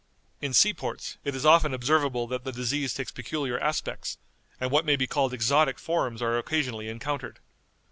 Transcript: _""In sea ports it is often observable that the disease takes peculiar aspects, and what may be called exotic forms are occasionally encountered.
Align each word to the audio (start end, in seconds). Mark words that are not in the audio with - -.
_""In 0.41 0.51
sea 0.53 0.73
ports 0.73 1.19
it 1.23 1.35
is 1.35 1.45
often 1.45 1.75
observable 1.75 2.25
that 2.25 2.43
the 2.43 2.51
disease 2.51 2.95
takes 2.95 3.11
peculiar 3.11 3.59
aspects, 3.59 4.17
and 4.59 4.71
what 4.71 4.83
may 4.83 4.95
be 4.95 5.05
called 5.05 5.31
exotic 5.31 5.77
forms 5.77 6.23
are 6.23 6.39
occasionally 6.39 6.89
encountered. 6.89 7.39